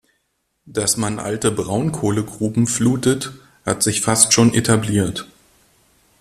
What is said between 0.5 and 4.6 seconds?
Dass man alte Braunkohlegruben flutet, hat sich fast schon